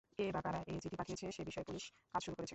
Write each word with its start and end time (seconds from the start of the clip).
কে 0.15 0.25
বা 0.35 0.41
কারা 0.41 0.59
এ 0.67 0.73
চিঠি 0.83 0.97
পাঠিয়েছে 0.97 1.25
সে 1.31 1.41
বিষয়ে 1.45 1.65
পুলিশ 1.65 1.83
কাজ 2.13 2.21
শুরু 2.23 2.35
করেছে। 2.35 2.49